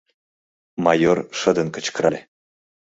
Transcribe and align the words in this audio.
—майор 0.83 1.17
шыдын 1.39 1.67
кычкырале. 1.75 2.19